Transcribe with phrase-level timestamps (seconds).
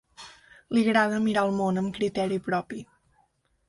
[0.77, 2.85] Li agrada mirar el món amb criteri propi.